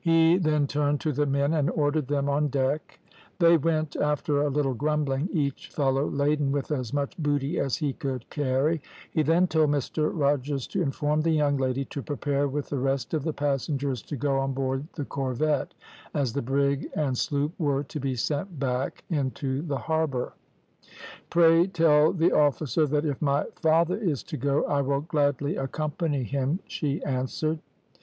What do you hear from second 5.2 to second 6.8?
each fellow laden with